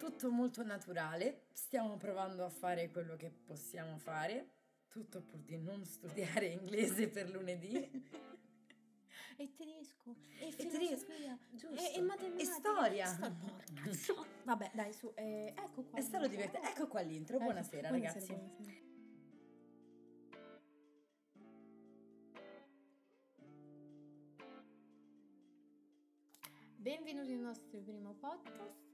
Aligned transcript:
tutto 0.00 0.30
molto 0.30 0.62
naturale, 0.64 1.42
stiamo 1.52 1.98
provando 1.98 2.42
a 2.42 2.48
fare 2.48 2.90
quello 2.90 3.16
che 3.16 3.28
possiamo 3.30 3.98
fare, 3.98 4.48
tutto 4.88 5.20
pur 5.20 5.40
di 5.40 5.58
non 5.58 5.84
studiare 5.84 6.46
inglese 6.58 7.08
per 7.08 7.28
lunedì. 7.28 7.74
E 9.36 9.52
tedesco, 9.54 10.16
e, 10.38 10.48
E 10.56 10.66
tedesco, 10.66 11.12
giusto. 11.50 11.76
e, 11.76 11.96
e 11.96 12.00
matematica. 12.00 12.40
E 12.42 12.44
storia. 12.44 13.06
Sto- 13.06 13.32
porca 13.44 13.90
tro- 14.06 14.26
Vabbè, 14.44 14.70
dai, 14.72 14.92
su, 14.94 15.12
eh, 15.14 15.52
ecco 15.54 15.82
qua. 15.82 15.98
È 15.98 16.02
stato 16.02 16.26
divertente. 16.28 16.66
Ecco 16.70 16.86
qua 16.88 17.00
l'intro, 17.02 17.36
Ecco, 17.36 17.44
buonasera, 17.44 17.90
ragazzi. 17.90 18.32
buonasera. 18.32 18.88
Benvenuti 26.76 27.30
nel 27.30 27.40
nostro 27.40 27.78
primo 27.80 28.14
podcast. 28.14 28.88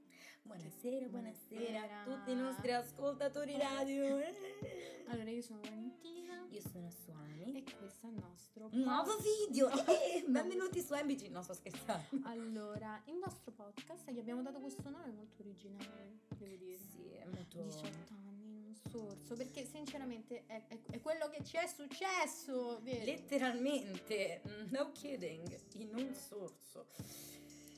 Buonasera, 0.47 1.07
buonasera 1.07 2.01
a 2.01 2.03
tutti 2.05 2.31
i 2.31 2.35
nostri 2.35 2.71
ascoltatori 2.71 3.57
radio. 3.57 4.17
Allora, 5.09 5.29
io 5.29 5.41
sono 5.41 5.61
Valentina 5.61 6.45
Io 6.49 6.59
sono 6.59 6.89
Suani. 6.89 7.63
e 7.63 7.63
questo 7.79 8.07
è 8.07 8.09
il 8.09 8.15
nostro 8.19 8.67
Nuovo 8.73 9.15
pod- 9.15 9.23
video! 9.23 9.69
Eh, 9.69 10.23
No. 10.27 10.31
benvenuti 10.41 10.81
su 10.81 10.93
MBG. 10.95 11.29
No, 11.29 11.41
sto 11.43 11.53
scherzando. 11.53 12.27
Allora, 12.27 13.01
il 13.05 13.15
nostro 13.15 13.51
podcast 13.53 14.09
gli 14.11 14.19
abbiamo 14.19 14.41
dato 14.41 14.59
questo 14.59 14.89
nome 14.89 15.09
molto 15.11 15.41
originale, 15.43 16.17
devo 16.37 16.55
dire. 16.57 16.77
Sì, 16.77 17.09
è 17.13 17.25
molto... 17.25 17.61
18 17.61 17.87
anni 18.13 18.47
in 18.49 18.63
un 18.65 18.75
sorso, 18.89 19.35
perché 19.35 19.63
sinceramente 19.65 20.43
è, 20.45 20.65
è- 20.67 20.79
è 20.91 20.99
quello 20.99 21.29
che 21.29 21.41
ci 21.45 21.55
è 21.55 21.67
successo, 21.67 22.79
vero? 22.81 23.05
Letteralmente, 23.05 24.41
no 24.71 24.91
kidding, 24.91 25.57
in 25.75 25.95
un 25.95 26.13
sorso. 26.13 26.87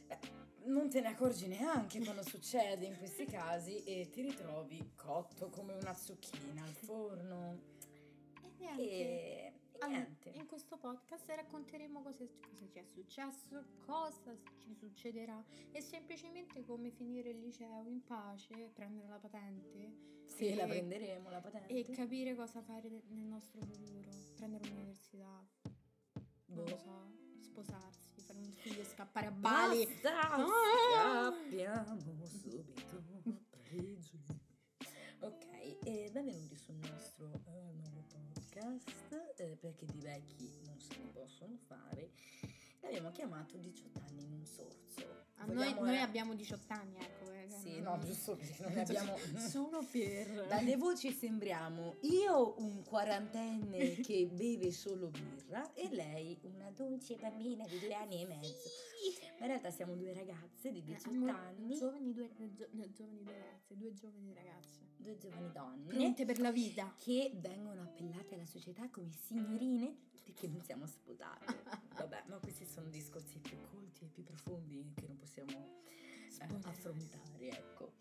Eh, 0.08 0.18
Non 0.66 0.90
te 0.90 1.02
ne 1.02 1.08
accorgi 1.08 1.48
neanche 1.48 2.00
quando 2.04 2.22
succede 2.24 2.86
in 2.86 2.98
questi 2.98 3.26
casi 3.26 3.84
e 3.84 4.10
ti 4.12 4.22
ritrovi 4.22 4.92
cotto 4.96 5.50
come 5.50 5.74
una 5.74 5.94
zucchina 5.94 6.62
al 6.64 6.74
forno. 6.74 7.60
E 8.42 8.52
niente. 8.58 8.82
E, 8.82 9.54
e 9.82 9.88
niente. 9.88 10.30
in 10.36 10.46
questo 10.46 10.78
podcast 10.78 11.28
racconteremo 11.30 12.02
cosa, 12.02 12.26
cosa 12.26 12.68
ci 12.70 12.78
è 12.80 12.84
successo, 12.84 13.64
cosa 13.86 14.36
ci 14.60 14.74
succederà 14.76 15.44
e 15.72 15.82
semplicemente 15.82 16.64
come 16.66 16.92
finire 16.92 17.30
il 17.30 17.40
liceo 17.40 17.86
in 17.88 18.04
pace, 18.04 18.70
prendere 18.74 19.08
la 19.08 19.18
patente 19.18 19.96
Sì, 20.26 20.48
e- 20.50 20.56
la 20.56 20.66
prenderemo 20.68 21.30
la 21.30 21.40
patente. 21.40 21.74
e 21.74 21.84
capire 21.94 22.36
cosa 22.36 22.62
fare 22.62 22.90
nel 22.90 23.24
nostro 23.26 23.62
futuro, 23.66 24.10
prendere 24.36 24.68
l'università, 24.68 25.44
non 26.48 26.64
Boh. 26.64 26.70
lo 26.70 26.78
so, 26.78 27.12
sposarsi, 27.40 28.09
figlio 28.56 28.84
scappare 28.84 29.28
a 29.28 29.32
Bali. 29.32 29.86
Basta, 30.02 30.30
Ah! 30.32 31.32
scappiamo 31.32 32.26
subito. 32.26 33.04
Ok, 35.22 35.46
e 35.86 36.10
benvenuti 36.12 36.56
sul 36.56 36.76
nostro 36.76 37.30
eh, 37.46 37.72
nuovo 37.74 38.04
podcast, 38.08 39.34
eh, 39.38 39.58
perché 39.60 39.86
di 39.86 40.00
vecchi 40.00 40.52
non 40.66 40.80
se 40.80 40.98
ne 40.98 41.10
possono 41.12 41.58
fare. 41.68 42.12
L'abbiamo 42.82 43.12
chiamato 43.12 43.58
18 43.58 44.00
anni 44.00 44.24
in 44.24 44.32
un 44.32 44.46
sorso. 44.46 45.26
Ah, 45.36 45.46
noi, 45.46 45.74
noi 45.74 46.00
abbiamo 46.00 46.34
18 46.34 46.74
anni, 46.74 46.98
ecco. 47.00 47.29
Eh, 47.80 47.82
no, 47.82 48.00
giusto 48.04 48.36
perché 48.36 48.62
non 48.64 48.74
ne 48.74 48.82
abbiamo... 48.82 49.18
Solo 49.38 49.84
per... 49.90 50.46
Dalle 50.48 50.78
voci 50.78 51.12
sembriamo 51.12 51.96
io 52.02 52.56
un 52.60 52.84
quarantenne 52.84 53.96
che 54.02 54.28
beve 54.28 54.72
solo 54.72 55.08
birra 55.10 55.74
e 55.74 55.90
lei 55.92 56.38
una 56.44 56.70
dolce 56.72 57.16
bambina 57.16 57.66
di 57.66 57.80
due 57.80 57.94
anni 57.94 58.22
e 58.24 58.28
mezzo. 58.28 58.54
Ma 59.40 59.46
in 59.46 59.52
realtà 59.52 59.72
siamo 59.72 59.96
due 59.96 60.14
ragazze 60.14 60.72
di 60.72 60.84
18 60.84 61.10
Amore, 61.10 61.32
anni, 61.32 61.78
Giovani 61.78 62.12
due, 62.14 62.30
gio- 62.54 62.68
no, 62.72 62.90
giovani 62.92 63.24
due 63.24 63.34
ragazze, 63.34 63.74
due 63.76 63.94
giovani 63.94 64.34
ragazze. 64.34 64.80
due 64.98 65.18
giovani 65.18 65.52
donne 65.54 65.88
Pronte 65.88 66.26
per 66.26 66.40
la 66.40 66.52
vita. 66.52 66.94
che 66.98 67.32
vengono 67.36 67.82
appellate 67.84 68.36
alla 68.36 68.46
società 68.46 68.90
come 68.90 69.10
signorine 69.12 69.96
perché 70.24 70.48
non 70.48 70.62
siamo 70.62 70.86
sposate. 70.86 71.46
Vabbè, 71.98 72.24
ma 72.28 72.38
questi 72.38 72.66
sono 72.66 72.90
discorsi 72.90 73.40
più 73.40 73.58
colti 73.72 74.04
e 74.04 74.08
più 74.08 74.24
profondi 74.24 74.92
che 74.96 75.08
non 75.08 75.18
possiamo 75.18 75.78
eh, 76.40 76.46
Spoiler. 76.48 76.68
affrontare, 76.68 77.50
ecco. 77.50 77.94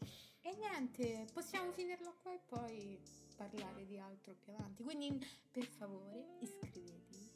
E 0.43 0.55
niente, 0.55 1.27
possiamo 1.33 1.73
finirla 1.73 2.13
qua 2.23 2.33
e 2.33 2.41
poi 2.47 2.99
parlare 3.37 3.85
di 3.87 3.99
altro 3.99 4.35
più 4.35 4.53
avanti. 4.53 4.83
Quindi, 4.83 5.25
per 5.51 5.65
favore, 5.67 6.37
iscrivetevi. 6.41 7.31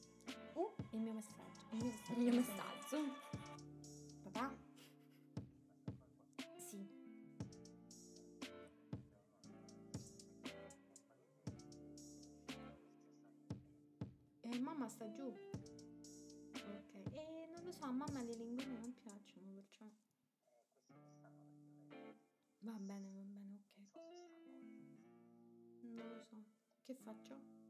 Oh, 0.55 0.75
il 0.93 1.01
mio 1.01 1.13
messaggio. 1.13 1.61
Il 1.73 1.79
mio 1.79 1.91
messaggio. 1.91 2.13
Il 2.13 2.19
mio 2.19 2.33
messaggio. 2.33 2.97
Papà? 4.23 4.57
Sì. 6.57 6.87
E 14.41 14.59
mamma 14.59 14.89
sta 14.89 15.11
giù. 15.11 15.25
Ok. 16.53 17.13
E 17.13 17.49
non 17.53 17.63
lo 17.65 17.73
so, 17.73 17.87
mamma 17.93 18.23
le 18.23 18.35
linguine 18.35 18.72
bene, 22.83 23.11
va 23.13 23.23
bene, 23.23 23.59
ok. 23.59 24.01
Non 25.83 26.09
lo 26.09 26.21
so. 26.21 26.37
Che 26.85 26.95
faccio? 26.95 27.61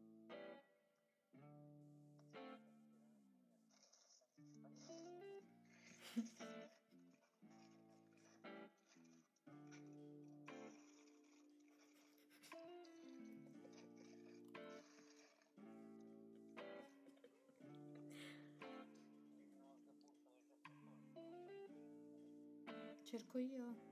Cerco 23.04 23.36
io. 23.38 23.91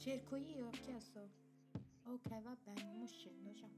Cerco 0.00 0.36
io, 0.36 0.66
ho 0.66 0.70
chiesto. 0.70 1.20
Ok, 2.04 2.40
va 2.40 2.56
bene, 2.64 2.94
mo 2.94 3.06
scendo, 3.06 3.52
ciao. 3.54 3.68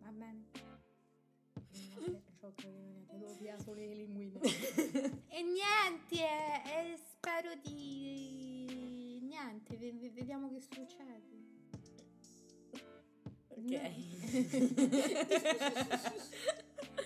Va 0.00 0.10
bene. 0.10 0.46
Ciò 2.40 2.52
che 2.54 2.70
venite, 2.70 3.18
devo 3.18 3.34
pigliare 3.34 3.62
solo 3.62 3.80
le 3.80 3.94
linguine. 3.94 4.40
e 5.28 5.42
niente, 5.42 6.16
e 6.16 6.96
spero 6.96 7.54
di... 7.62 9.18
Niente, 9.20 9.76
ve- 9.76 9.92
ve- 9.92 10.10
vediamo 10.10 10.48
che 10.48 10.60
succede. 10.62 11.22
Ok. 13.48 13.92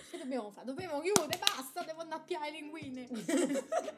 Che 0.09 0.17
dobbiamo 0.19 0.51
fare? 0.51 0.65
Dobbiamo 0.67 0.99
chiudere, 1.01 1.37
basta, 1.39 1.83
devo 1.83 2.01
andare 2.01 2.21
a 2.21 2.23
piare 2.23 2.51
le 2.51 2.59
linguine. 2.59 3.07